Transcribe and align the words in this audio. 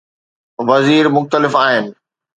وزير 0.69 1.09
مختلف 1.09 1.55
آهن. 1.55 1.95